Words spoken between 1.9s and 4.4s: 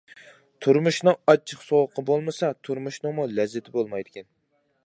بولمىسا تۇرمۇشنىڭمۇ لەززىتى بولمايدىكەن.